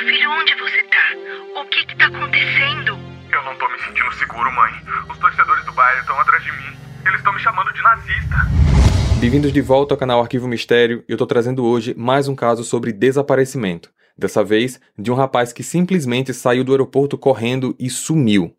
filho, 0.00 0.30
onde 0.30 0.54
você 0.54 0.82
tá? 0.84 1.60
O 1.60 1.64
que 1.66 1.84
que 1.84 1.96
tá 1.96 2.06
acontecendo? 2.06 2.98
Eu 3.30 3.44
não 3.44 3.54
tô 3.58 3.68
me 3.68 3.78
sentindo 3.80 4.10
seguro, 4.14 4.50
mãe. 4.50 4.72
Os 5.10 5.18
torcedores 5.18 5.64
do 5.66 5.72
bairro 5.72 6.00
estão 6.00 6.18
atrás 6.18 6.42
de 6.42 6.50
mim. 6.52 6.76
Eles 7.04 7.18
estão 7.18 7.32
me 7.34 7.40
chamando 7.40 7.70
de 7.74 7.82
nazista. 7.82 8.36
Bem-vindos 9.20 9.52
de 9.52 9.60
volta 9.60 9.92
ao 9.92 9.98
canal 9.98 10.22
Arquivo 10.22 10.48
Mistério. 10.48 11.04
Eu 11.06 11.18
tô 11.18 11.26
trazendo 11.26 11.66
hoje 11.66 11.94
mais 11.94 12.28
um 12.28 12.34
caso 12.34 12.64
sobre 12.64 12.92
desaparecimento. 12.92 13.92
Dessa 14.16 14.42
vez, 14.42 14.80
de 14.98 15.12
um 15.12 15.14
rapaz 15.14 15.52
que 15.52 15.62
simplesmente 15.62 16.32
saiu 16.32 16.64
do 16.64 16.72
aeroporto 16.72 17.18
correndo 17.18 17.76
e 17.78 17.90
sumiu. 17.90 18.56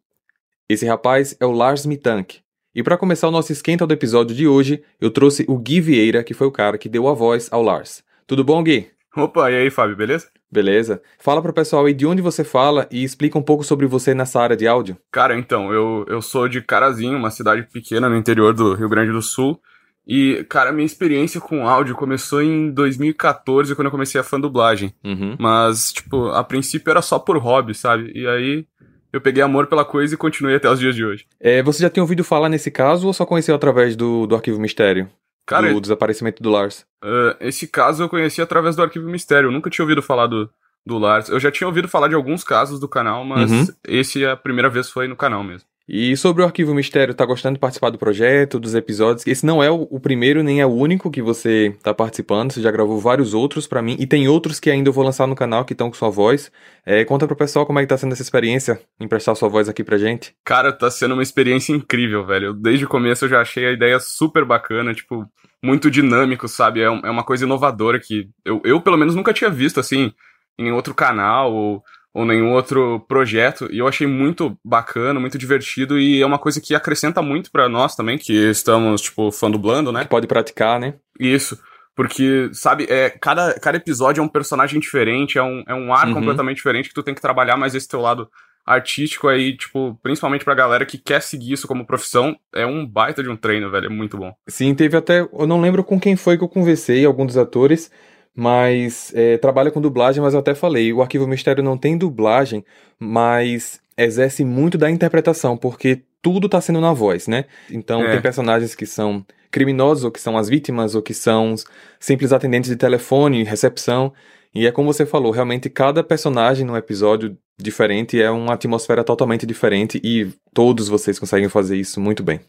Esse 0.70 0.86
rapaz 0.86 1.36
é 1.39 1.46
o 1.46 1.52
Lars 1.52 1.88
Mitank. 1.88 2.39
E 2.73 2.84
para 2.84 2.98
começar 2.98 3.28
o 3.28 3.32
nosso 3.32 3.52
esquenta 3.52 3.88
do 3.88 3.94
episódio 3.94 4.36
de 4.36 4.48
hoje, 4.48 4.84
eu 5.00 5.10
trouxe 5.10 5.44
o 5.48 5.58
Gui 5.58 5.82
Vieira, 5.82 6.23
que 6.23 6.36
foi 6.36 6.46
o 6.46 6.52
cara 6.52 6.78
que 6.78 6.88
deu 6.88 7.08
a 7.08 7.16
voz 7.16 7.52
ao 7.52 7.64
Lars. 7.64 8.04
Tudo 8.28 8.44
bom, 8.44 8.62
Gui? 8.62 8.92
Opa, 9.18 9.50
e 9.50 9.55
aí, 9.55 9.71
Fábio, 9.71 9.96
beleza? 9.96 10.30
Beleza. 10.52 11.02
Fala 11.18 11.41
pro 11.41 11.54
pessoal 11.54 11.86
aí 11.86 11.93
de 11.93 12.05
onde 12.05 12.21
você 12.21 12.43
fala 12.43 12.88
e 12.91 13.03
explica 13.03 13.38
um 13.38 13.41
pouco 13.41 13.63
sobre 13.63 13.88
você 13.88 14.13
nessa 14.13 14.41
área 14.41 14.57
de 14.57 14.67
áudio. 14.67 14.98
Cara, 15.12 15.38
então, 15.38 15.71
eu, 15.71 16.05
eu 16.09 16.21
sou 16.21 16.48
de 16.48 16.62
Carazinho, 16.62 17.17
uma 17.17 17.31
cidade 17.31 17.63
pequena 17.71 18.09
no 18.09 18.17
interior 18.17 18.53
do 18.53 18.73
Rio 18.73 18.90
Grande 18.90 19.12
do 19.12 19.21
Sul. 19.21 19.59
E, 20.05 20.45
cara, 20.49 20.71
minha 20.71 20.85
experiência 20.85 21.40
com 21.40 21.67
áudio 21.67 21.95
começou 21.95 22.41
em 22.41 22.71
2014, 22.71 23.76
quando 23.76 23.85
eu 23.85 23.91
comecei 23.91 24.20
a 24.20 24.23
fã 24.23 24.40
dublagem. 24.40 24.93
Uhum. 25.03 25.38
Mas, 25.40 25.93
tipo, 25.93 26.27
a 26.29 26.43
princípio 26.43 26.91
era 26.91 27.02
só 27.02 27.18
por 27.18 27.38
hobby, 27.38 27.73
sabe? 27.73 28.12
E 28.13 28.27
aí 28.27 28.65
eu 29.13 29.21
peguei 29.21 29.43
amor 29.43 29.68
pela 29.68 29.85
coisa 29.85 30.13
e 30.13 30.18
continuei 30.18 30.55
até 30.55 30.70
os 30.70 30.79
dias 30.79 30.95
de 30.95 31.05
hoje. 31.05 31.26
É, 31.40 31.62
você 31.62 31.84
já 31.84 31.90
tinha 31.90 32.04
ouvido 32.04 32.23
falar 32.23 32.49
nesse 32.49 32.71
caso 32.71 33.07
ou 33.07 33.13
só 33.13 33.26
conheceu 33.26 33.55
através 33.55 33.95
do, 33.95 34.26
do 34.26 34.35
Arquivo 34.35 34.59
Mistério? 34.59 35.09
Cara, 35.52 35.73
do 35.73 35.82
desaparecimento 35.82 36.41
do 36.41 36.50
Lars. 36.50 36.86
Uh, 37.04 37.36
esse 37.40 37.68
caso 37.68 38.04
eu 38.04 38.10
conheci 38.10 38.41
através 38.41 38.76
do 38.76 38.82
Arquivo 38.84 39.10
Mistério. 39.10 39.48
Eu 39.48 39.52
nunca 39.52 39.70
tinha 39.70 39.84
ouvido 39.84 40.02
falar 40.02 40.27
do, 40.27 40.50
do 40.86 40.98
Lars. 40.98 41.30
Eu 41.30 41.40
já 41.40 41.52
tinha 41.52 41.68
ouvido 41.68 41.88
falar 41.88 42.08
de 42.08 42.16
alguns 42.16 42.44
casos 42.44 42.80
do 42.80 42.88
canal, 42.88 43.24
mas 43.24 43.52
Uhum. 43.52 43.68
esse 43.88 44.24
é 44.24 44.32
a 44.32 44.38
primeira 44.38 44.70
vez 44.70 44.90
foi 44.90 45.08
no 45.08 45.16
canal 45.16 45.43
mesmo. 45.43 45.68
E 45.93 46.15
sobre 46.15 46.41
o 46.41 46.45
Arquivo 46.45 46.73
Mistério, 46.73 47.13
tá 47.13 47.25
gostando 47.25 47.55
de 47.55 47.59
participar 47.59 47.89
do 47.89 47.97
projeto, 47.97 48.57
dos 48.57 48.73
episódios? 48.73 49.27
Esse 49.27 49.45
não 49.45 49.61
é 49.61 49.70
o, 49.70 49.99
primeiro 49.99 50.41
nem 50.41 50.61
é 50.61 50.65
o 50.65 50.70
único 50.70 51.11
que 51.11 51.21
você 51.21 51.75
tá 51.84 51.93
participando, 51.93 52.53
você 52.53 52.61
já 52.61 52.71
gravou 52.71 52.97
vários 52.97 53.34
outros 53.34 53.67
pra 53.67 53.81
mim, 53.81 53.97
e 53.99 54.07
tem 54.07 54.25
outros 54.25 54.57
que 54.57 54.71
ainda 54.71 54.87
eu 54.87 54.93
vou 54.93 55.03
lançar 55.03 55.27
no 55.27 55.35
canal 55.35 55.65
que 55.65 55.73
estão 55.73 55.89
com 55.89 55.97
sua 55.97 56.09
voz. 56.09 56.49
É, 56.85 57.03
conta 57.03 57.27
pro 57.27 57.35
pessoal 57.35 57.65
como 57.65 57.77
é 57.77 57.81
que 57.81 57.89
tá 57.89 57.97
sendo 57.97 58.13
essa 58.13 58.21
experiência, 58.21 58.79
emprestar 59.01 59.35
sua 59.35 59.49
voz 59.49 59.67
aqui 59.67 59.84
pra 59.84 59.97
gente. 59.97 60.34
Cara, 60.45 60.71
tá 60.71 60.89
sendo 60.89 61.12
uma 61.12 61.23
experiência 61.23 61.73
incrível, 61.73 62.25
velho. 62.25 62.53
Desde 62.53 62.85
o 62.85 62.87
começo 62.87 63.25
eu 63.25 63.29
já 63.29 63.41
achei 63.41 63.65
a 63.65 63.73
ideia 63.73 63.99
super 63.99 64.45
bacana, 64.45 64.94
tipo, 64.94 65.29
muito 65.62 65.91
dinâmico, 65.91 66.47
sabe? 66.47 66.79
É, 66.79 66.85
é 66.85 67.09
uma 67.09 67.25
coisa 67.25 67.44
inovadora 67.44 68.00
que 68.00 68.29
eu, 68.45 68.62
eu, 68.63 68.79
pelo 68.79 68.95
menos, 68.95 69.13
nunca 69.13 69.34
tinha 69.34 69.50
visto, 69.50 69.78
assim, 69.78 70.13
em 70.57 70.72
outro 70.72 70.95
canal 70.95 71.51
ou, 71.51 71.84
ou 72.13 72.25
nenhum 72.25 72.51
outro 72.53 73.00
projeto. 73.07 73.67
E 73.72 73.79
eu 73.79 73.88
achei 73.88 74.06
muito 74.07 74.57
bacana, 74.63 75.19
muito 75.19 75.38
divertido 75.38 75.97
e 76.00 76.22
é 76.22 76.25
uma 76.25 76.40
coisa 76.40 76.59
que 76.59 76.75
acrescenta 76.75 77.22
muito 77.22 77.51
pra 77.51 77.69
nós 77.69 77.95
também, 77.95 78.18
que 78.18 78.34
estamos, 78.34 79.01
tipo, 79.01 79.31
fã 79.31 79.50
dublando, 79.50 79.91
né? 79.91 80.03
Que 80.03 80.09
pode 80.09 80.28
praticar, 80.28 80.79
né? 80.79 80.95
Isso. 81.19 81.57
Porque, 81.95 82.50
sabe, 82.53 82.85
é, 82.90 83.09
cada, 83.09 83.53
cada 83.59 83.78
episódio 83.78 84.22
é 84.22 84.23
um 84.23 84.28
personagem 84.28 84.79
diferente, 84.79 85.38
é 85.38 85.44
um, 85.44 85.63
é 85.68 85.73
um 85.75 85.94
ar 85.94 86.07
Uhum. 86.07 86.13
completamente 86.13 86.57
diferente 86.57 86.90
que 86.90 86.95
tu 86.95 87.03
tem 87.03 87.13
que 87.13 87.22
trabalhar 87.22 87.57
mais 87.57 87.75
esse 87.75 87.88
teu 87.88 88.01
lado 88.01 88.29
artístico 88.66 89.28
aí, 89.28 89.57
tipo, 89.57 90.00
principalmente 90.03 90.46
pra 90.46 90.53
galera 90.53 90.85
que 90.85 90.97
quer 90.97 91.22
seguir 91.22 91.53
isso 91.53 91.68
como 91.68 91.85
profissão, 91.85 92.35
é 92.53 92.66
um 92.66 92.85
baita 92.85 93.23
de 93.23 93.29
um 93.29 93.35
treino, 93.35 93.69
velho, 93.72 93.88
é 93.88 93.90
muito 93.90 94.18
bom. 94.18 94.34
Sim, 94.47 94.73
teve 94.75 94.96
até. 94.96 95.22
Eu 95.22 95.47
não 95.47 95.59
lembro 95.59 95.84
com 95.84 96.00
quem 96.00 96.16
foi 96.16 96.38
que 96.38 96.44
eu 96.44 96.47
conversei, 96.50 97.03
algum 97.06 97.25
dos 97.25 97.38
atores, 97.38 97.91
mas 98.35 99.12
é, 99.16 99.38
trabalha 99.38 99.72
com 99.72 99.81
dublagem, 99.81 100.22
mas 100.22 100.34
eu 100.34 100.40
até 100.40 100.56
falei, 100.56 100.91
o 100.94 101.01
Arquivo 101.01 101.28
Mistério 101.28 101.63
não 101.63 101.78
tem 101.78 101.97
dublagem, 101.97 102.63
mas 103.00 103.79
exerce 103.97 104.44
muito 104.46 104.78
da 104.78 104.90
interpretação, 104.90 105.57
porque 105.57 106.01
tudo 106.22 106.47
tá 106.47 106.62
sendo 106.62 106.79
na 106.79 106.94
voz, 106.94 107.28
né? 107.28 107.46
Então 107.69 108.02
É. 108.03 108.12
tem 108.13 108.22
personagens 108.22 108.74
que 108.75 108.86
são 108.86 109.25
criminosos, 109.52 110.03
ou 110.06 110.12
que 110.12 110.22
são 110.22 110.38
as 110.38 110.47
vítimas, 110.47 110.96
ou 110.96 111.02
que 111.02 111.14
são 111.14 111.56
simples 112.00 112.31
atendentes 112.31 112.69
de 112.69 112.75
telefone, 112.78 113.44
recepção. 113.44 114.14
E 114.56 114.66
é 114.66 114.72
como 114.72 114.94
você 114.94 115.06
falou, 115.06 115.31
realmente 115.31 115.69
cada 115.69 116.03
personagem 116.03 116.66
num 116.66 116.78
episódio 116.78 117.38
diferente 117.59 118.22
é 118.22 118.30
uma 118.31 118.53
atmosfera 118.53 119.03
totalmente 119.03 119.46
diferente 119.46 120.00
e 120.03 120.30
todos 120.53 120.88
vocês 120.88 121.19
conseguem 121.19 121.50
fazer 121.50 121.75
isso 121.78 122.00
muito 122.00 122.24
bem. 122.24 122.40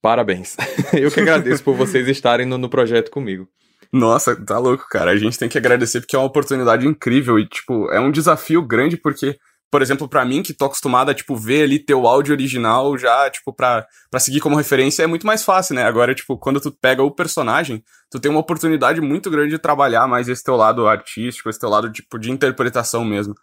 Parabéns. 0.00 0.56
Eu 0.92 1.10
que 1.10 1.20
agradeço 1.20 1.62
por 1.62 1.74
vocês 1.74 2.08
estarem 2.08 2.46
no, 2.46 2.58
no 2.58 2.68
projeto 2.68 3.10
comigo. 3.10 3.46
Nossa, 3.92 4.34
tá 4.34 4.58
louco, 4.58 4.86
cara. 4.88 5.10
A 5.10 5.16
gente 5.16 5.38
tem 5.38 5.48
que 5.48 5.58
agradecer 5.58 6.00
porque 6.00 6.16
é 6.16 6.18
uma 6.18 6.26
oportunidade 6.26 6.86
incrível 6.86 7.38
e, 7.38 7.46
tipo, 7.46 7.90
é 7.90 8.00
um 8.00 8.10
desafio 8.10 8.62
grande 8.62 8.96
porque, 8.96 9.38
por 9.70 9.82
exemplo, 9.82 10.08
pra 10.08 10.24
mim, 10.24 10.42
que 10.42 10.54
tô 10.54 10.64
acostumado 10.64 11.10
a, 11.10 11.14
tipo, 11.14 11.36
ver 11.36 11.64
ali 11.64 11.78
teu 11.78 12.06
áudio 12.06 12.32
original 12.32 12.96
já, 12.96 13.28
tipo, 13.28 13.52
pra, 13.52 13.86
pra 14.10 14.18
seguir 14.18 14.40
como 14.40 14.56
referência 14.56 15.02
é 15.02 15.06
muito 15.06 15.26
mais 15.26 15.44
fácil, 15.44 15.74
né? 15.74 15.82
Agora, 15.84 16.14
tipo, 16.14 16.38
quando 16.38 16.58
tu 16.58 16.72
pega 16.72 17.02
o 17.02 17.10
personagem, 17.10 17.84
tu 18.10 18.18
tem 18.18 18.30
uma 18.30 18.40
oportunidade 18.40 19.00
muito 19.02 19.30
grande 19.30 19.50
de 19.50 19.58
trabalhar 19.58 20.06
mais 20.08 20.26
esse 20.26 20.42
teu 20.42 20.56
lado 20.56 20.86
artístico, 20.88 21.50
esse 21.50 21.60
teu 21.60 21.68
lado, 21.68 21.92
tipo, 21.92 22.18
de 22.18 22.30
interpretação 22.30 23.04
mesmo. 23.04 23.34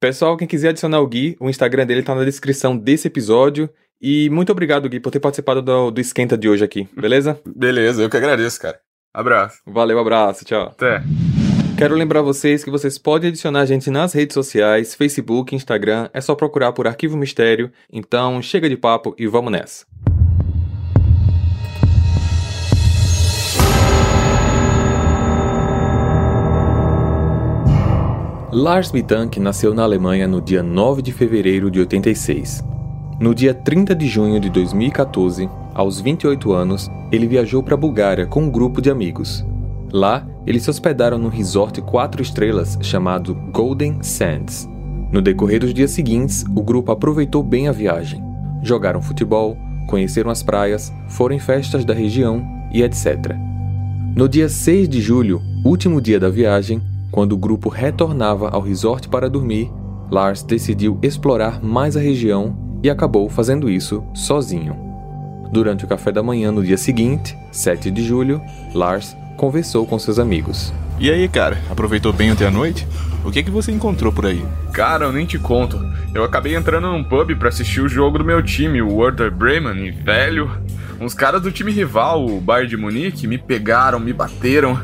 Pessoal, 0.00 0.38
quem 0.38 0.48
quiser 0.48 0.70
adicionar 0.70 1.00
o 1.00 1.06
Gui, 1.06 1.36
o 1.38 1.50
Instagram 1.50 1.84
dele 1.84 2.02
tá 2.02 2.14
na 2.14 2.24
descrição 2.24 2.78
desse 2.78 3.08
episódio. 3.08 3.68
E 4.00 4.30
muito 4.30 4.52
obrigado, 4.52 4.88
Gui, 4.88 5.00
por 5.00 5.10
ter 5.10 5.20
participado 5.20 5.60
do, 5.60 5.90
do 5.90 6.00
esquenta 6.00 6.38
de 6.38 6.48
hoje 6.48 6.64
aqui, 6.64 6.88
beleza? 6.96 7.38
Beleza, 7.44 8.00
eu 8.02 8.08
que 8.08 8.16
agradeço, 8.16 8.58
cara. 8.58 8.87
Abraço. 9.12 9.60
Valeu, 9.66 9.98
abraço, 9.98 10.44
tchau. 10.44 10.68
Até. 10.68 11.02
Quero 11.76 11.94
lembrar 11.94 12.22
vocês 12.22 12.64
que 12.64 12.70
vocês 12.70 12.98
podem 12.98 13.28
adicionar 13.28 13.60
a 13.60 13.66
gente 13.66 13.88
nas 13.88 14.12
redes 14.12 14.34
sociais, 14.34 14.94
Facebook, 14.94 15.54
Instagram, 15.54 16.10
é 16.12 16.20
só 16.20 16.34
procurar 16.34 16.72
por 16.72 16.88
Arquivo 16.88 17.16
Mistério. 17.16 17.70
Então, 17.92 18.42
chega 18.42 18.68
de 18.68 18.76
papo 18.76 19.14
e 19.16 19.26
vamos 19.28 19.52
nessa. 19.52 19.86
Lars 28.50 28.90
Bitank 28.90 29.38
nasceu 29.38 29.72
na 29.72 29.84
Alemanha 29.84 30.26
no 30.26 30.40
dia 30.40 30.64
9 30.64 31.00
de 31.00 31.12
fevereiro 31.12 31.70
de 31.70 31.78
86. 31.78 32.64
No 33.20 33.32
dia 33.32 33.54
30 33.54 33.94
de 33.94 34.08
junho 34.08 34.40
de 34.40 34.50
2014, 34.50 35.48
aos 35.78 36.00
28 36.00 36.52
anos, 36.52 36.90
ele 37.12 37.28
viajou 37.28 37.62
para 37.62 37.74
a 37.74 37.76
Bulgária 37.76 38.26
com 38.26 38.42
um 38.42 38.50
grupo 38.50 38.82
de 38.82 38.90
amigos. 38.90 39.46
Lá, 39.92 40.26
eles 40.44 40.64
se 40.64 40.70
hospedaram 40.70 41.18
num 41.18 41.28
resort 41.28 41.80
quatro 41.82 42.20
estrelas 42.20 42.76
chamado 42.82 43.32
Golden 43.52 44.02
Sands. 44.02 44.68
No 45.12 45.22
decorrer 45.22 45.60
dos 45.60 45.72
dias 45.72 45.92
seguintes, 45.92 46.44
o 46.52 46.62
grupo 46.64 46.90
aproveitou 46.90 47.44
bem 47.44 47.68
a 47.68 47.72
viagem. 47.72 48.20
Jogaram 48.60 49.00
futebol, 49.00 49.56
conheceram 49.86 50.32
as 50.32 50.42
praias, 50.42 50.92
foram 51.10 51.36
em 51.36 51.38
festas 51.38 51.84
da 51.84 51.94
região 51.94 52.44
e 52.72 52.82
etc. 52.82 53.36
No 54.16 54.28
dia 54.28 54.48
6 54.48 54.88
de 54.88 55.00
julho, 55.00 55.40
último 55.64 56.00
dia 56.00 56.18
da 56.18 56.28
viagem, 56.28 56.82
quando 57.12 57.34
o 57.34 57.38
grupo 57.38 57.68
retornava 57.68 58.48
ao 58.48 58.60
resort 58.60 59.08
para 59.08 59.30
dormir, 59.30 59.70
Lars 60.10 60.42
decidiu 60.42 60.98
explorar 61.02 61.62
mais 61.62 61.96
a 61.96 62.00
região 62.00 62.56
e 62.82 62.90
acabou 62.90 63.28
fazendo 63.28 63.70
isso 63.70 64.02
sozinho. 64.12 64.87
Durante 65.50 65.84
o 65.84 65.88
café 65.88 66.12
da 66.12 66.22
manhã 66.22 66.52
no 66.52 66.64
dia 66.64 66.76
seguinte, 66.76 67.36
7 67.50 67.90
de 67.90 68.04
julho, 68.04 68.40
Lars 68.74 69.16
conversou 69.36 69.86
com 69.86 69.98
seus 69.98 70.18
amigos. 70.18 70.72
E 70.98 71.10
aí, 71.10 71.28
cara, 71.28 71.58
aproveitou 71.70 72.12
bem 72.12 72.32
ontem 72.32 72.46
à 72.46 72.50
noite? 72.50 72.86
O 73.24 73.30
que 73.30 73.42
que 73.42 73.50
você 73.50 73.70
encontrou 73.70 74.12
por 74.12 74.26
aí? 74.26 74.44
Cara, 74.72 75.04
eu 75.06 75.12
nem 75.12 75.24
te 75.24 75.38
conto. 75.38 75.78
Eu 76.14 76.24
acabei 76.24 76.56
entrando 76.56 76.88
num 76.88 77.04
pub 77.04 77.34
pra 77.36 77.48
assistir 77.48 77.80
o 77.80 77.88
jogo 77.88 78.18
do 78.18 78.24
meu 78.24 78.42
time, 78.42 78.82
o 78.82 78.96
Werder 78.96 79.30
Bremen, 79.30 79.86
e 79.86 79.90
velho, 79.90 80.50
uns 81.00 81.14
caras 81.14 81.40
do 81.40 81.52
time 81.52 81.70
rival, 81.70 82.26
o 82.26 82.40
Bayern 82.40 82.68
de 82.68 82.76
Munique, 82.76 83.26
me 83.26 83.38
pegaram, 83.38 84.00
me 84.00 84.12
bateram. 84.12 84.80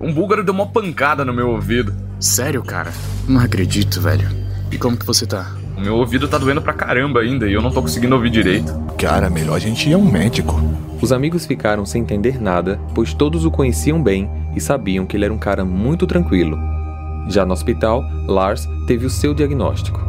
Um 0.00 0.12
búlgaro 0.12 0.42
deu 0.42 0.52
uma 0.52 0.66
pancada 0.66 1.24
no 1.24 1.32
meu 1.32 1.50
ouvido. 1.50 1.94
Sério, 2.18 2.62
cara? 2.62 2.92
Não 3.28 3.40
acredito, 3.40 4.00
velho. 4.00 4.28
E 4.70 4.78
como 4.78 4.96
que 4.96 5.06
você 5.06 5.26
tá? 5.26 5.52
Meu 5.82 5.96
ouvido 5.96 6.28
tá 6.28 6.38
doendo 6.38 6.62
pra 6.62 6.72
caramba 6.72 7.20
ainda 7.20 7.48
e 7.48 7.54
eu 7.54 7.60
não 7.60 7.72
tô 7.72 7.82
conseguindo 7.82 8.14
ouvir 8.14 8.30
direito. 8.30 8.72
Cara, 8.96 9.28
melhor 9.28 9.56
a 9.56 9.58
gente 9.58 9.90
ir 9.90 9.94
a 9.94 9.98
um 9.98 10.08
médico. 10.08 10.54
Os 11.00 11.10
amigos 11.10 11.44
ficaram 11.44 11.84
sem 11.84 12.02
entender 12.02 12.40
nada, 12.40 12.78
pois 12.94 13.12
todos 13.12 13.44
o 13.44 13.50
conheciam 13.50 14.00
bem 14.00 14.30
e 14.54 14.60
sabiam 14.60 15.04
que 15.04 15.16
ele 15.16 15.24
era 15.24 15.34
um 15.34 15.38
cara 15.38 15.64
muito 15.64 16.06
tranquilo. 16.06 16.56
Já 17.28 17.44
no 17.44 17.52
hospital, 17.52 18.04
Lars 18.28 18.68
teve 18.86 19.06
o 19.06 19.10
seu 19.10 19.34
diagnóstico. 19.34 20.00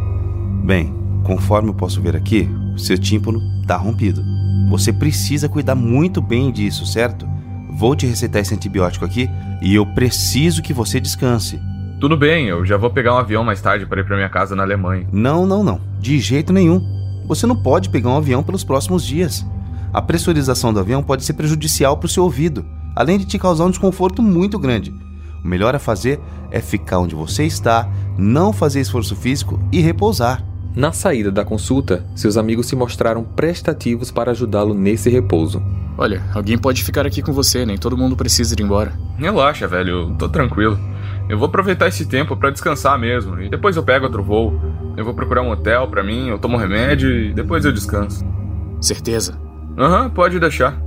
Bem, 0.64 0.94
conforme 1.24 1.70
eu 1.70 1.74
posso 1.74 2.00
ver 2.00 2.16
aqui, 2.16 2.48
o 2.76 2.78
seu 2.78 2.98
tímpano 2.98 3.42
tá 3.66 3.76
rompido. 3.76 4.24
Você 4.70 4.94
precisa 4.94 5.50
cuidar 5.50 5.74
muito 5.74 6.22
bem 6.22 6.52
disso, 6.52 6.86
certo? 6.86 7.28
Vou 7.72 7.96
te 7.96 8.06
receitar 8.06 8.44
esse 8.44 8.54
antibiótico 8.54 9.06
aqui 9.06 9.28
e 9.60 9.74
eu 9.74 9.88
preciso 9.88 10.62
que 10.62 10.72
você 10.72 11.00
descanse. 11.00 11.60
Tudo 12.04 12.18
bem, 12.18 12.48
eu 12.48 12.66
já 12.66 12.76
vou 12.76 12.90
pegar 12.90 13.16
um 13.16 13.18
avião 13.18 13.46
mais 13.46 13.62
tarde 13.62 13.86
para 13.86 14.02
ir 14.02 14.04
pra 14.04 14.18
minha 14.18 14.28
casa 14.28 14.58
na 14.58 14.64
Alemanha. 14.64 15.08
Não, 15.10 15.48
não, 15.48 15.64
não. 15.64 15.80
De 16.02 16.20
jeito 16.20 16.52
nenhum. 16.52 16.86
Você 17.30 17.48
não 17.48 17.56
pode 17.56 17.88
pegar 17.88 18.10
um 18.10 18.18
avião 18.18 18.44
pelos 18.44 18.62
próximos 18.62 19.06
dias. 19.06 19.46
A 19.94 20.02
pressurização 20.02 20.74
do 20.74 20.82
avião 20.82 21.02
pode 21.02 21.24
ser 21.24 21.32
prejudicial 21.32 21.96
para 21.96 22.08
o 22.08 22.10
seu 22.10 22.26
ouvido, 22.26 22.66
além 22.94 23.18
de 23.18 23.24
te 23.24 23.40
causar 23.40 23.64
um 23.64 23.70
desconforto 23.70 24.22
muito 24.22 24.60
grande. 24.60 24.94
O 25.42 25.48
melhor 25.48 25.76
a 25.76 25.80
fazer 25.80 26.20
é 26.52 26.60
ficar 26.60 27.00
onde 27.00 27.16
você 27.16 27.46
está, 27.46 27.90
não 28.18 28.52
fazer 28.52 28.82
esforço 28.82 29.16
físico 29.16 29.58
e 29.72 29.80
repousar. 29.80 30.44
Na 30.76 30.92
saída 30.92 31.32
da 31.32 31.46
consulta, 31.46 32.06
seus 32.18 32.36
amigos 32.36 32.66
se 32.66 32.76
mostraram 32.76 33.24
prestativos 33.24 34.12
para 34.12 34.32
ajudá-lo 34.32 34.74
nesse 34.74 35.10
repouso. 35.10 35.64
Olha, 35.98 36.22
alguém 36.34 36.58
pode 36.58 36.84
ficar 36.84 37.08
aqui 37.08 37.22
com 37.22 37.32
você, 37.32 37.66
nem 37.66 37.78
todo 37.78 37.98
mundo 37.98 38.18
precisa 38.18 38.56
ir 38.60 38.62
embora. 38.62 38.92
Relaxa, 39.18 39.70
velho, 39.70 39.90
eu 39.90 40.16
tô 40.16 40.28
tranquilo. 40.28 40.78
Eu 41.30 41.38
vou 41.38 41.48
aproveitar 41.48 41.88
esse 41.88 42.06
tempo 42.06 42.36
para 42.36 42.50
descansar 42.50 43.00
mesmo, 43.00 43.42
e 43.42 43.50
depois 43.50 43.76
eu 43.76 43.84
pego 43.84 44.06
outro 44.06 44.24
voo. 44.24 44.60
Eu 44.98 45.06
vou 45.06 45.14
procurar 45.14 45.42
um 45.42 45.52
hotel 45.52 45.88
para 45.88 46.04
mim, 46.04 46.28
eu 46.30 46.38
tomo 46.38 46.58
remédio 46.58 47.10
e 47.10 47.34
depois 47.34 47.66
eu 47.66 47.72
descanso. 47.72 48.24
Certeza? 48.82 49.40
Aham, 49.78 50.04
uhum, 50.04 50.10
pode 50.10 50.40
deixar. 50.40 50.80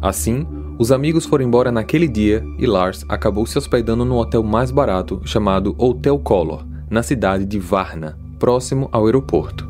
Assim, 0.00 0.46
os 0.78 0.90
amigos 0.90 1.26
foram 1.26 1.44
embora 1.44 1.70
naquele 1.70 2.08
dia 2.08 2.42
e 2.58 2.66
Lars 2.66 3.04
acabou 3.08 3.44
se 3.44 3.58
hospedando 3.58 4.04
num 4.04 4.16
hotel 4.16 4.42
mais 4.42 4.70
barato 4.70 5.20
chamado 5.24 5.74
Hotel 5.76 6.18
Color, 6.18 6.64
na 6.88 7.02
cidade 7.02 7.44
de 7.44 7.58
Varna, 7.58 8.16
próximo 8.38 8.88
ao 8.90 9.04
aeroporto. 9.04 9.68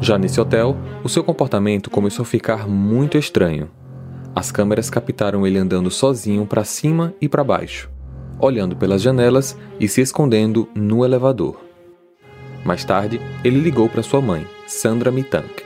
Já 0.00 0.18
nesse 0.18 0.38
hotel, 0.40 0.76
o 1.02 1.08
seu 1.08 1.24
comportamento 1.24 1.88
começou 1.88 2.22
a 2.22 2.26
ficar 2.26 2.68
muito 2.68 3.16
estranho. 3.16 3.70
As 4.36 4.52
câmeras 4.52 4.90
captaram 4.90 5.46
ele 5.46 5.56
andando 5.56 5.90
sozinho 5.90 6.44
para 6.44 6.62
cima 6.62 7.14
e 7.22 7.26
para 7.26 7.42
baixo, 7.42 7.88
olhando 8.38 8.76
pelas 8.76 9.00
janelas 9.00 9.58
e 9.80 9.88
se 9.88 10.02
escondendo 10.02 10.68
no 10.74 11.06
elevador. 11.06 11.58
Mais 12.62 12.84
tarde, 12.84 13.18
ele 13.42 13.58
ligou 13.58 13.88
para 13.88 14.02
sua 14.02 14.20
mãe, 14.20 14.46
Sandra 14.66 15.10
Mitank. 15.10 15.64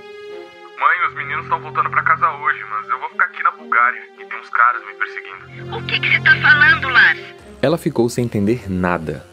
Mãe, 0.79 1.09
os 1.09 1.17
meninos 1.17 1.43
estão 1.47 1.61
voltando 1.61 1.91
para 1.91 2.01
casa 2.05 2.31
hoje, 2.31 2.61
mas 2.71 2.89
eu 2.89 3.01
vou 3.01 3.09
ficar 3.09 3.25
aqui 3.25 3.43
na 3.43 3.51
Bulgária 3.51 4.03
e 4.21 4.25
tem 4.25 4.39
uns 4.39 4.51
caras 4.51 4.83
me 4.87 4.95
perseguindo. 4.95 5.77
O 5.77 5.87
que 5.87 5.99
que 5.99 6.09
você 6.09 6.21
tá 6.21 6.37
falando, 6.41 6.89
Lars? 6.91 7.21
Ela 7.61 7.77
ficou 7.77 8.09
sem 8.09 8.25
entender 8.25 8.71
nada. 8.71 9.27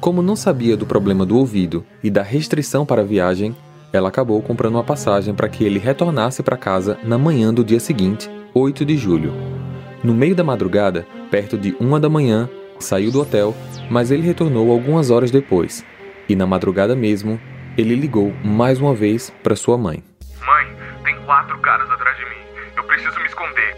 Como 0.00 0.22
não 0.22 0.36
sabia 0.36 0.76
do 0.76 0.86
problema 0.86 1.26
do 1.26 1.36
ouvido 1.36 1.84
e 2.00 2.08
da 2.08 2.22
restrição 2.22 2.86
para 2.86 3.00
a 3.00 3.04
viagem, 3.04 3.56
ela 3.92 4.08
acabou 4.08 4.40
comprando 4.40 4.74
uma 4.74 4.84
passagem 4.84 5.34
para 5.34 5.48
que 5.48 5.64
ele 5.64 5.80
retornasse 5.80 6.44
para 6.44 6.56
casa 6.56 6.96
na 7.02 7.18
manhã 7.18 7.52
do 7.52 7.64
dia 7.64 7.80
seguinte 7.80 8.37
8 8.58 8.84
de 8.84 8.96
julho. 8.96 9.32
No 10.02 10.12
meio 10.12 10.34
da 10.34 10.42
madrugada, 10.42 11.06
perto 11.30 11.56
de 11.56 11.76
uma 11.78 12.00
da 12.00 12.08
manhã, 12.08 12.48
saiu 12.80 13.12
do 13.12 13.20
hotel, 13.20 13.54
mas 13.88 14.10
ele 14.10 14.26
retornou 14.26 14.70
algumas 14.72 15.10
horas 15.10 15.30
depois. 15.30 15.84
E 16.28 16.34
na 16.34 16.46
madrugada 16.46 16.96
mesmo, 16.96 17.40
ele 17.76 17.94
ligou 17.94 18.34
mais 18.44 18.80
uma 18.80 18.94
vez 18.94 19.30
para 19.42 19.54
sua 19.54 19.78
mãe. 19.78 20.02
Mãe, 20.44 20.76
tem 21.04 21.16
quatro 21.24 21.56
caras 21.60 21.88
atrás 21.90 22.16
de 22.18 22.24
mim. 22.24 22.42
Eu 22.76 22.84
preciso 22.84 23.18
me 23.20 23.26
esconder. 23.26 23.76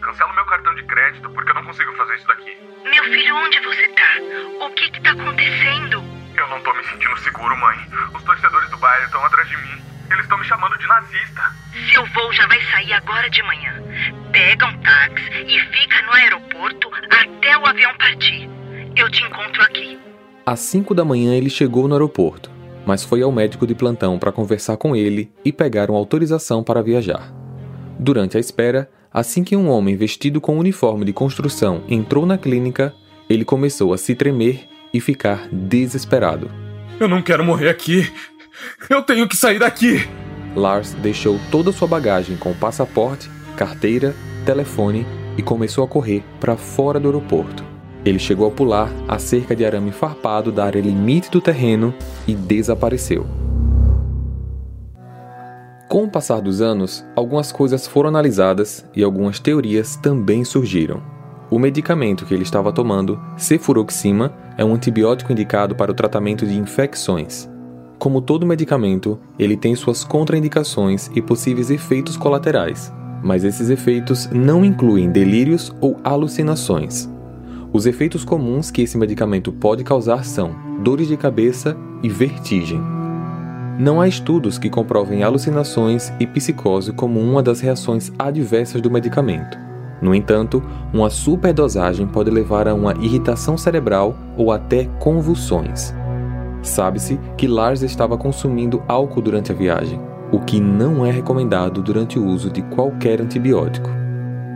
Cancela 0.00 0.30
o 0.30 0.34
meu 0.34 0.44
cartão 0.44 0.74
de 0.76 0.84
crédito 0.84 1.28
porque 1.30 1.50
eu 1.50 1.54
não 1.54 1.64
consigo 1.64 1.92
fazer 1.96 2.14
isso 2.14 2.26
daqui. 2.26 2.56
Meu 2.84 3.04
filho, 3.04 3.34
onde 3.36 3.60
você 3.60 3.88
tá? 3.88 4.64
O 4.66 4.70
que 4.70 4.90
que 4.90 5.00
tá 5.02 5.10
acontecendo? 5.10 6.02
Eu 6.36 6.48
não 6.48 6.60
tô 6.60 6.72
me 6.72 6.84
sentindo 6.84 7.18
seguro, 7.18 7.56
mãe. 7.56 7.76
Os 8.14 8.22
torcedores 8.22 8.70
do 8.70 8.76
bairro 8.78 9.04
estão 9.04 9.24
atrás 9.24 9.48
de 9.48 9.56
mim. 9.56 9.82
Eles 10.10 10.22
estão 10.22 10.38
me 10.38 10.44
chamando 10.44 10.78
de 10.78 10.86
nazista. 10.86 11.42
Seu 11.92 12.04
voo 12.06 12.32
já 12.32 12.46
vai 12.46 12.60
sair 12.70 12.92
agora 12.94 13.28
de 13.30 13.42
manhã. 13.42 13.79
Pega 14.32 14.66
um 14.66 14.78
táxi 14.78 15.30
e 15.46 15.58
fica 15.58 16.02
no 16.02 16.12
aeroporto 16.12 16.88
até 17.10 17.58
o 17.58 17.66
avião 17.66 17.90
partir. 17.98 18.48
Eu 18.96 19.10
te 19.10 19.22
encontro 19.24 19.62
aqui. 19.62 19.98
Às 20.46 20.60
5 20.60 20.94
da 20.94 21.04
manhã 21.04 21.34
ele 21.34 21.50
chegou 21.50 21.88
no 21.88 21.94
aeroporto, 21.94 22.50
mas 22.86 23.04
foi 23.04 23.22
ao 23.22 23.32
médico 23.32 23.66
de 23.66 23.74
plantão 23.74 24.18
para 24.18 24.30
conversar 24.30 24.76
com 24.76 24.94
ele 24.94 25.32
e 25.44 25.52
pegar 25.52 25.90
uma 25.90 25.98
autorização 25.98 26.62
para 26.62 26.82
viajar. 26.82 27.32
Durante 27.98 28.36
a 28.36 28.40
espera, 28.40 28.88
assim 29.12 29.42
que 29.42 29.56
um 29.56 29.68
homem 29.68 29.96
vestido 29.96 30.40
com 30.40 30.58
uniforme 30.58 31.04
de 31.04 31.12
construção 31.12 31.82
entrou 31.88 32.24
na 32.24 32.38
clínica, 32.38 32.94
ele 33.28 33.44
começou 33.44 33.92
a 33.92 33.98
se 33.98 34.14
tremer 34.14 34.68
e 34.94 35.00
ficar 35.00 35.48
desesperado. 35.50 36.50
Eu 36.98 37.08
não 37.08 37.22
quero 37.22 37.44
morrer 37.44 37.68
aqui. 37.68 38.10
Eu 38.88 39.02
tenho 39.02 39.26
que 39.26 39.36
sair 39.36 39.58
daqui! 39.58 40.08
Lars 40.54 40.94
deixou 40.94 41.38
toda 41.50 41.72
sua 41.72 41.86
bagagem 41.86 42.36
com 42.36 42.52
passaporte, 42.54 43.30
carteira, 43.60 44.16
telefone 44.46 45.06
e 45.36 45.42
começou 45.42 45.84
a 45.84 45.86
correr 45.86 46.24
para 46.40 46.56
fora 46.56 46.98
do 46.98 47.08
aeroporto. 47.08 47.62
Ele 48.02 48.18
chegou 48.18 48.48
a 48.48 48.50
pular 48.50 48.90
a 49.06 49.18
cerca 49.18 49.54
de 49.54 49.66
arame 49.66 49.92
farpado 49.92 50.50
da 50.50 50.64
área 50.64 50.80
limite 50.80 51.30
do 51.30 51.42
terreno 51.42 51.92
e 52.26 52.34
desapareceu. 52.34 53.26
Com 55.90 56.04
o 56.04 56.08
passar 56.08 56.40
dos 56.40 56.62
anos, 56.62 57.04
algumas 57.14 57.52
coisas 57.52 57.86
foram 57.86 58.08
analisadas 58.08 58.86
e 58.96 59.04
algumas 59.04 59.38
teorias 59.38 59.94
também 59.96 60.42
surgiram. 60.42 61.02
O 61.50 61.58
medicamento 61.58 62.24
que 62.24 62.32
ele 62.32 62.44
estava 62.44 62.72
tomando, 62.72 63.20
cefuroxima, 63.36 64.32
é 64.56 64.64
um 64.64 64.72
antibiótico 64.72 65.32
indicado 65.32 65.74
para 65.74 65.90
o 65.90 65.94
tratamento 65.94 66.46
de 66.46 66.56
infecções. 66.56 67.46
Como 67.98 68.22
todo 68.22 68.46
medicamento, 68.46 69.18
ele 69.38 69.54
tem 69.54 69.74
suas 69.74 70.02
contraindicações 70.02 71.10
e 71.14 71.20
possíveis 71.20 71.70
efeitos 71.70 72.16
colaterais, 72.16 72.90
mas 73.22 73.44
esses 73.44 73.70
efeitos 73.70 74.28
não 74.32 74.64
incluem 74.64 75.10
delírios 75.10 75.72
ou 75.80 75.98
alucinações. 76.02 77.08
Os 77.72 77.86
efeitos 77.86 78.24
comuns 78.24 78.70
que 78.70 78.82
esse 78.82 78.98
medicamento 78.98 79.52
pode 79.52 79.84
causar 79.84 80.24
são 80.24 80.54
dores 80.82 81.06
de 81.06 81.16
cabeça 81.16 81.76
e 82.02 82.08
vertigem. 82.08 82.80
Não 83.78 84.00
há 84.00 84.08
estudos 84.08 84.58
que 84.58 84.68
comprovem 84.68 85.22
alucinações 85.22 86.12
e 86.18 86.26
psicose 86.26 86.92
como 86.92 87.20
uma 87.20 87.42
das 87.42 87.60
reações 87.60 88.12
adversas 88.18 88.80
do 88.80 88.90
medicamento. 88.90 89.56
No 90.02 90.14
entanto, 90.14 90.62
uma 90.92 91.10
superdosagem 91.10 92.06
pode 92.06 92.30
levar 92.30 92.66
a 92.66 92.74
uma 92.74 92.94
irritação 92.94 93.56
cerebral 93.56 94.16
ou 94.36 94.50
até 94.50 94.86
convulsões. 94.98 95.94
Sabe-se 96.62 97.18
que 97.36 97.46
Lars 97.46 97.82
estava 97.82 98.18
consumindo 98.18 98.82
álcool 98.88 99.22
durante 99.22 99.52
a 99.52 99.54
viagem, 99.54 100.00
o 100.32 100.40
que 100.40 100.60
não 100.60 101.04
é 101.04 101.10
recomendado 101.10 101.82
durante 101.82 102.18
o 102.18 102.24
uso 102.24 102.50
de 102.50 102.62
qualquer 102.62 103.20
antibiótico. 103.20 103.90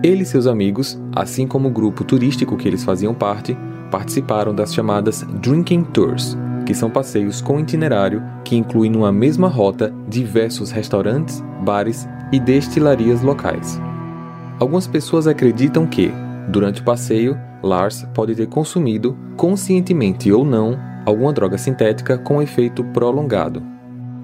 Ele 0.03 0.23
e 0.23 0.27
seus 0.27 0.47
amigos, 0.47 1.01
assim 1.15 1.47
como 1.47 1.69
o 1.69 1.73
grupo 1.73 2.05
turístico 2.05 2.57
que 2.57 2.69
eles 2.69 2.85
faziam 2.85 3.15
parte, 3.15 3.57
participaram 3.91 4.55
das 4.55 4.75
chamadas 4.75 5.25
Drinking 5.41 5.85
Tours, 5.85 6.37
que 6.67 6.75
são 6.75 6.91
passeios 6.91 7.41
com 7.41 7.59
itinerário 7.59 8.23
que 8.45 8.57
incluem 8.57 8.91
numa 8.91 9.11
mesma 9.11 9.49
rota 9.49 9.93
diversos 10.09 10.71
restaurantes, 10.71 11.43
bares 11.63 12.07
e 12.33 12.39
destilarias 12.39 13.23
locais. 13.23 13.81
Algumas 14.59 14.87
pessoas 14.87 15.27
acreditam 15.27 15.87
que, 15.87 16.13
durante 16.49 16.81
o 16.81 16.85
passeio, 16.85 17.39
Lars 17.63 18.07
pode 18.15 18.35
ter 18.35 18.47
consumido, 18.47 19.17
conscientemente 19.37 20.31
ou 20.31 20.45
não, 20.45 20.79
alguma 21.07 21.33
droga 21.33 21.59
sintética 21.59 22.19
com 22.19 22.43
efeito 22.43 22.85
prolongado. 22.85 23.74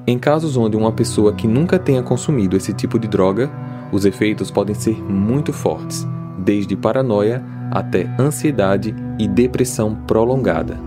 Em 0.07 0.19
casos 0.19 0.57
onde 0.57 0.77
uma 0.77 0.93
pessoa 0.93 1.33
que 1.33 1.47
nunca 1.47 1.79
tenha 1.79 2.03
consumido 2.03 2.57
esse 2.57 2.73
tipo 2.73 2.99
de 2.99 3.07
droga, 3.07 3.51
os 3.93 4.05
efeitos 4.05 4.51
podem 4.51 4.75
ser 4.75 5.03
muito 5.03 5.53
fortes, 5.53 6.07
desde 6.39 6.77
paranoia 6.77 7.45
até 7.71 8.09
ansiedade 8.19 8.95
e 9.19 9.29
depressão 9.29 9.95
prolongada. 10.07 10.79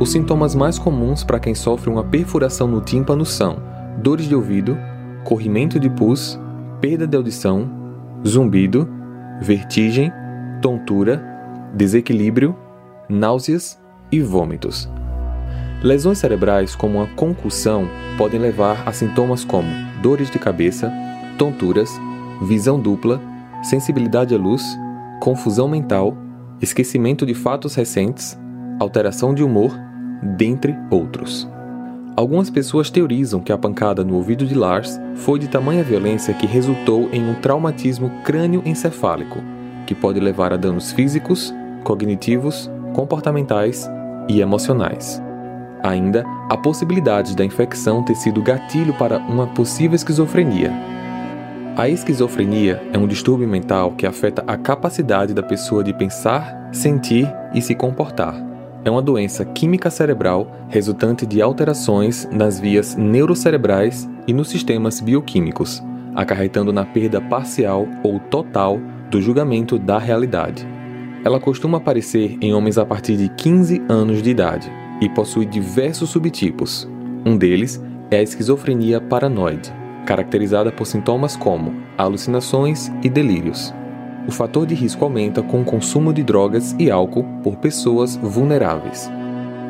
Os 0.00 0.10
sintomas 0.10 0.54
mais 0.54 0.78
comuns 0.78 1.22
para 1.22 1.38
quem 1.38 1.54
sofre 1.54 1.90
uma 1.90 2.02
perfuração 2.02 2.66
no 2.66 2.80
tímpano 2.80 3.24
são 3.24 3.58
dores 3.98 4.26
de 4.26 4.34
ouvido, 4.34 4.76
corrimento 5.24 5.78
de 5.78 5.88
pus, 5.88 6.40
perda 6.80 7.06
de 7.06 7.16
audição, 7.16 7.70
zumbido, 8.26 8.88
vertigem, 9.40 10.10
tontura, 10.60 11.22
desequilíbrio, 11.74 12.56
náuseas 13.08 13.80
e 14.10 14.20
vômitos. 14.20 14.90
Lesões 15.82 16.18
cerebrais, 16.18 16.76
como 16.76 17.02
a 17.02 17.08
concussão, 17.08 17.88
podem 18.16 18.38
levar 18.38 18.84
a 18.86 18.92
sintomas 18.92 19.44
como 19.44 19.68
dores 20.00 20.30
de 20.30 20.38
cabeça, 20.38 20.92
tonturas, 21.36 21.90
visão 22.40 22.78
dupla, 22.78 23.20
sensibilidade 23.64 24.32
à 24.32 24.38
luz, 24.38 24.62
confusão 25.20 25.66
mental, 25.66 26.16
esquecimento 26.60 27.26
de 27.26 27.34
fatos 27.34 27.74
recentes, 27.74 28.38
alteração 28.78 29.34
de 29.34 29.42
humor, 29.42 29.76
dentre 30.36 30.72
outros. 30.88 31.48
Algumas 32.14 32.48
pessoas 32.48 32.88
teorizam 32.88 33.40
que 33.40 33.50
a 33.50 33.58
pancada 33.58 34.04
no 34.04 34.14
ouvido 34.14 34.46
de 34.46 34.54
Lars 34.54 35.00
foi 35.16 35.40
de 35.40 35.48
tamanha 35.48 35.82
violência 35.82 36.32
que 36.32 36.46
resultou 36.46 37.08
em 37.12 37.28
um 37.28 37.34
traumatismo 37.34 38.08
crânioencefálico, 38.22 39.40
que 39.84 39.96
pode 39.96 40.20
levar 40.20 40.52
a 40.52 40.56
danos 40.56 40.92
físicos, 40.92 41.52
cognitivos, 41.82 42.70
comportamentais 42.94 43.90
e 44.28 44.40
emocionais. 44.40 45.20
Ainda, 45.82 46.24
a 46.48 46.56
possibilidade 46.56 47.34
da 47.34 47.44
infecção 47.44 48.04
ter 48.04 48.14
sido 48.14 48.40
gatilho 48.40 48.94
para 48.94 49.18
uma 49.18 49.48
possível 49.48 49.96
esquizofrenia. 49.96 50.70
A 51.76 51.88
esquizofrenia 51.88 52.80
é 52.92 52.98
um 52.98 53.06
distúrbio 53.06 53.48
mental 53.48 53.92
que 53.92 54.06
afeta 54.06 54.44
a 54.46 54.56
capacidade 54.56 55.34
da 55.34 55.42
pessoa 55.42 55.82
de 55.82 55.92
pensar, 55.92 56.68
sentir 56.70 57.28
e 57.52 57.60
se 57.60 57.74
comportar. 57.74 58.34
É 58.84 58.90
uma 58.90 59.02
doença 59.02 59.44
química 59.44 59.90
cerebral 59.90 60.46
resultante 60.68 61.26
de 61.26 61.42
alterações 61.42 62.28
nas 62.30 62.60
vias 62.60 62.94
neurocerebrais 62.94 64.08
e 64.26 64.32
nos 64.32 64.48
sistemas 64.48 65.00
bioquímicos, 65.00 65.82
acarretando 66.14 66.72
na 66.72 66.84
perda 66.84 67.20
parcial 67.20 67.88
ou 68.04 68.20
total 68.20 68.78
do 69.10 69.20
julgamento 69.20 69.78
da 69.78 69.98
realidade. 69.98 70.66
Ela 71.24 71.40
costuma 71.40 71.78
aparecer 71.78 72.36
em 72.40 72.52
homens 72.52 72.78
a 72.78 72.84
partir 72.84 73.16
de 73.16 73.28
15 73.30 73.82
anos 73.88 74.22
de 74.22 74.30
idade 74.30 74.81
e 75.02 75.08
possui 75.08 75.44
diversos 75.44 76.10
subtipos. 76.10 76.88
Um 77.26 77.36
deles 77.36 77.82
é 78.08 78.18
a 78.18 78.22
esquizofrenia 78.22 79.00
paranoide, 79.00 79.74
caracterizada 80.06 80.70
por 80.70 80.86
sintomas 80.86 81.34
como 81.34 81.74
alucinações 81.98 82.88
e 83.02 83.10
delírios. 83.10 83.74
O 84.28 84.30
fator 84.30 84.64
de 84.64 84.76
risco 84.76 85.04
aumenta 85.04 85.42
com 85.42 85.60
o 85.60 85.64
consumo 85.64 86.12
de 86.12 86.22
drogas 86.22 86.76
e 86.78 86.88
álcool 86.88 87.24
por 87.42 87.56
pessoas 87.56 88.14
vulneráveis. 88.14 89.10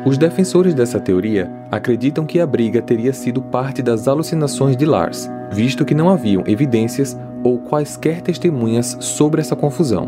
Os 0.05 0.19
defensores 0.19 0.75
dessa 0.75 0.99
teoria 0.99 1.51
acreditam 1.71 2.27
que 2.27 2.39
a 2.39 2.45
briga 2.45 2.79
teria 2.79 3.11
sido 3.11 3.41
parte 3.41 3.81
das 3.81 4.07
alucinações 4.07 4.77
de 4.77 4.85
Lars, 4.85 5.27
visto 5.51 5.83
que 5.83 5.95
não 5.95 6.09
haviam 6.09 6.43
evidências 6.45 7.17
ou 7.43 7.57
quaisquer 7.57 8.21
testemunhas 8.21 8.97
sobre 8.99 9.41
essa 9.41 9.55
confusão. 9.55 10.07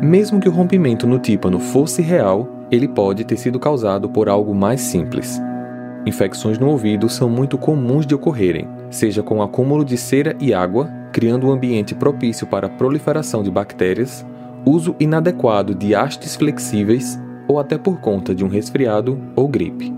Mesmo 0.00 0.38
que 0.38 0.48
o 0.48 0.52
rompimento 0.52 1.04
no 1.04 1.18
tímpano 1.18 1.58
fosse 1.58 2.00
real, 2.00 2.55
ele 2.70 2.88
pode 2.88 3.24
ter 3.24 3.36
sido 3.36 3.58
causado 3.58 4.08
por 4.08 4.28
algo 4.28 4.54
mais 4.54 4.80
simples. 4.80 5.40
Infecções 6.06 6.58
no 6.58 6.68
ouvido 6.68 7.08
são 7.08 7.28
muito 7.28 7.58
comuns 7.58 8.06
de 8.06 8.14
ocorrerem, 8.14 8.68
seja 8.90 9.22
com 9.22 9.42
acúmulo 9.42 9.84
de 9.84 9.96
cera 9.96 10.36
e 10.40 10.54
água, 10.54 10.88
criando 11.12 11.48
um 11.48 11.52
ambiente 11.52 11.94
propício 11.94 12.46
para 12.46 12.66
a 12.66 12.70
proliferação 12.70 13.42
de 13.42 13.50
bactérias, 13.50 14.24
uso 14.64 14.94
inadequado 15.00 15.74
de 15.74 15.94
hastes 15.94 16.36
flexíveis 16.36 17.18
ou 17.48 17.58
até 17.58 17.78
por 17.78 18.00
conta 18.00 18.34
de 18.34 18.44
um 18.44 18.48
resfriado 18.48 19.20
ou 19.34 19.48
gripe. 19.48 19.94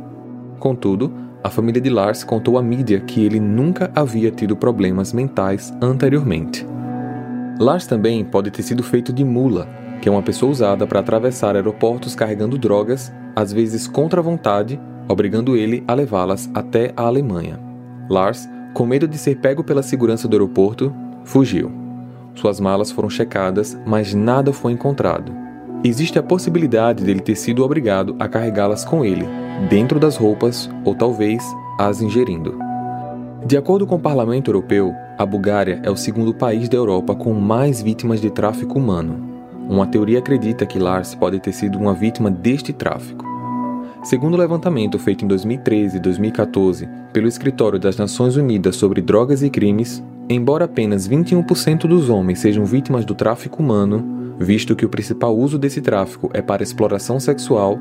Contudo, 0.59 1.13
a 1.43 1.51
família 1.51 1.81
de 1.81 1.89
Lars 1.89 2.25
contou 2.25 2.59
à 2.59 2.63
mídia 2.63 3.01
que 3.01 3.25
ele 3.25 3.39
nunca 3.39 3.91
havia 3.95 4.31
tido 4.31 4.57
problemas 4.57 5.13
mentais 5.13 5.73
anteriormente. 5.81 6.67
Lars 7.59 7.87
também 7.87 8.25
pode 8.25 8.51
ter 8.51 8.63
sido 8.63 8.83
feito 8.83 9.13
de 9.13 9.25
mula, 9.25 9.69
que 10.01 10.09
é 10.09 10.13
uma 10.13 10.23
pessoa 10.23 10.51
usada 10.51 10.87
para 10.87 11.01
atravessar 11.01 11.57
aeroportos 11.57 12.15
carregando 12.15 12.59
drogas, 12.59 13.13
às 13.35 13.53
vezes 13.53 13.87
contra 13.87 14.21
a 14.21 14.23
vontade, 14.23 14.81
obrigando 15.09 15.57
ele 15.57 15.83
a 15.87 15.95
levá-las 15.95 16.51
até 16.55 16.93
a 16.97 17.03
Alemanha. 17.03 17.59
Lars, 18.09 18.49
com 18.75 18.87
medo 18.87 19.09
de 19.09 19.19
ser 19.19 19.37
pego 19.41 19.65
pela 19.65 19.83
segurança 19.83 20.29
do 20.29 20.35
aeroporto, 20.35 20.95
fugiu. 21.25 21.71
Suas 22.35 22.61
malas 22.61 22.91
foram 22.91 23.11
checadas, 23.11 23.79
mas 23.87 24.15
nada 24.15 24.53
foi 24.53 24.73
encontrado. 24.73 25.33
Existe 25.85 26.19
a 26.19 26.23
possibilidade 26.23 27.05
dele 27.05 27.21
ter 27.21 27.37
sido 27.37 27.65
obrigado 27.65 28.17
a 28.19 28.29
carregá-las 28.29 28.85
com 28.85 29.05
ele, 29.05 29.27
dentro 29.69 29.99
das 30.01 30.17
roupas 30.17 30.69
ou 30.85 30.95
talvez 30.95 31.45
as 31.79 32.01
ingerindo. 32.01 32.59
De 33.47 33.57
acordo 33.57 33.87
com 33.87 33.95
o 33.95 34.01
Parlamento 34.01 34.49
Europeu, 34.49 34.93
a 35.17 35.25
Bulgária 35.25 35.81
é 35.85 35.91
o 35.91 35.97
segundo 35.97 36.35
país 36.35 36.69
da 36.69 36.77
Europa 36.77 37.15
com 37.15 37.33
mais 37.33 37.81
vítimas 37.81 38.21
de 38.21 38.31
tráfico 38.31 38.79
humano. 38.79 39.28
Uma 39.69 39.87
teoria 39.87 40.19
acredita 40.19 40.65
que 40.65 40.79
Lars 40.79 41.15
pode 41.15 41.39
ter 41.41 41.53
sido 41.53 41.79
uma 41.79 41.95
vítima 41.95 42.31
deste 42.31 42.73
tráfico. 42.73 43.25
Segundo 44.03 44.35
o 44.35 44.39
levantamento 44.39 44.99
feito 44.99 45.25
em 45.25 45.29
2013 45.29 45.97
e 45.97 46.01
2014 46.01 46.89
pelo 47.13 47.29
Escritório 47.29 47.79
das 47.79 47.97
Nações 47.97 48.37
Unidas 48.37 48.77
sobre 48.77 49.03
Drogas 49.03 49.43
e 49.43 49.51
Crimes, 49.51 50.03
embora 50.29 50.65
apenas 50.65 51.09
21% 51.09 51.87
dos 51.87 52.09
homens 52.09 52.39
sejam 52.39 52.65
vítimas 52.65 53.05
do 53.05 53.15
tráfico 53.15 53.63
humano, 53.63 54.35
visto 54.39 54.75
que 54.75 54.87
o 54.87 54.89
principal 54.89 55.37
uso 55.37 55.59
desse 55.59 55.81
tráfico 55.81 56.31
é 56.33 56.41
para 56.41 56.63
exploração 56.63 57.21
sexual, 57.21 57.79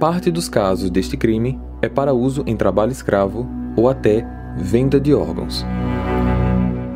Parte 0.00 0.30
dos 0.30 0.48
casos 0.48 0.88
deste 0.88 1.14
crime 1.14 1.60
é 1.82 1.88
para 1.88 2.14
uso 2.14 2.42
em 2.46 2.56
trabalho 2.56 2.90
escravo 2.90 3.46
ou 3.76 3.86
até 3.86 4.26
venda 4.56 4.98
de 4.98 5.12
órgãos. 5.12 5.62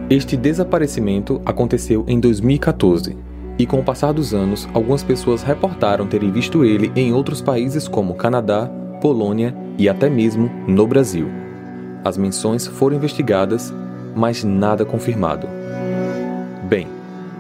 Este 0.08 0.38
desaparecimento 0.38 1.38
aconteceu 1.44 2.06
em 2.08 2.18
2014 2.18 3.14
e, 3.58 3.66
com 3.66 3.78
o 3.80 3.84
passar 3.84 4.12
dos 4.12 4.34
anos, 4.34 4.68
algumas 4.74 5.02
pessoas 5.02 5.42
reportaram 5.42 6.06
terem 6.06 6.30
visto 6.30 6.64
ele 6.64 6.92
em 6.96 7.12
outros 7.12 7.40
países 7.40 7.86
como 7.86 8.14
Canadá, 8.14 8.70
Polônia 9.00 9.54
e 9.78 9.88
até 9.88 10.08
mesmo 10.08 10.50
no 10.66 10.86
Brasil. 10.86 11.28
As 12.04 12.16
menções 12.16 12.66
foram 12.66 12.96
investigadas, 12.96 13.72
mas 14.14 14.44
nada 14.44 14.84
confirmado. 14.84 15.48
Bem, 16.68 16.86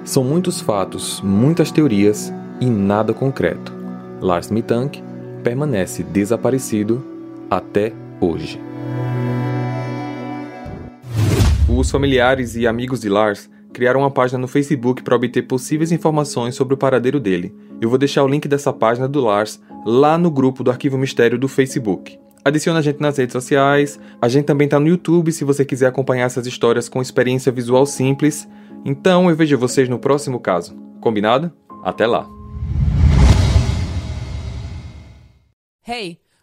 são 0.04 0.22
muitos 0.22 0.60
fatos, 0.60 1.20
muitas 1.22 1.70
teorias 1.70 2.32
e 2.60 2.66
nada 2.66 3.12
concreto. 3.12 3.72
Lars 4.20 4.50
Mittank 4.50 5.02
permanece 5.42 6.02
desaparecido 6.02 7.04
até 7.50 7.92
hoje. 8.20 8.60
Os 11.68 11.90
familiares 11.90 12.54
e 12.54 12.66
amigos 12.66 13.00
de 13.00 13.08
Lars 13.08 13.50
criaram 13.74 14.00
uma 14.00 14.10
página 14.10 14.38
no 14.38 14.46
Facebook 14.46 15.02
para 15.02 15.16
obter 15.16 15.42
possíveis 15.42 15.90
informações 15.90 16.54
sobre 16.54 16.74
o 16.74 16.76
paradeiro 16.76 17.18
dele. 17.18 17.52
Eu 17.80 17.90
vou 17.90 17.98
deixar 17.98 18.22
o 18.22 18.28
link 18.28 18.46
dessa 18.46 18.72
página 18.72 19.08
do 19.08 19.20
Lars 19.20 19.60
lá 19.84 20.16
no 20.16 20.30
grupo 20.30 20.62
do 20.62 20.70
Arquivo 20.70 20.96
Mistério 20.96 21.36
do 21.36 21.48
Facebook. 21.48 22.18
Adicione 22.44 22.78
a 22.78 22.82
gente 22.82 23.00
nas 23.00 23.18
redes 23.18 23.32
sociais. 23.32 23.98
A 24.22 24.28
gente 24.28 24.44
também 24.44 24.66
está 24.66 24.78
no 24.78 24.86
YouTube 24.86 25.32
se 25.32 25.44
você 25.44 25.64
quiser 25.64 25.88
acompanhar 25.88 26.26
essas 26.26 26.46
histórias 26.46 26.88
com 26.88 27.02
experiência 27.02 27.50
visual 27.50 27.84
simples. 27.84 28.48
Então 28.84 29.28
eu 29.28 29.34
vejo 29.34 29.58
vocês 29.58 29.88
no 29.88 29.98
próximo 29.98 30.38
caso. 30.38 30.76
Combinado? 31.00 31.52
Até 31.82 32.06
lá! 32.06 32.28
Hey, 35.86 36.18